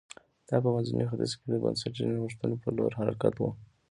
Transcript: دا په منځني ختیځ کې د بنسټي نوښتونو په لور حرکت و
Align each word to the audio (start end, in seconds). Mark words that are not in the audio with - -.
دا 0.47 0.55
په 0.63 0.69
منځني 0.75 1.03
ختیځ 1.09 1.31
کې 1.37 1.45
د 1.49 1.55
بنسټي 1.63 2.03
نوښتونو 2.05 2.55
په 2.63 2.69
لور 2.77 2.91
حرکت 2.99 3.33
و 3.37 3.41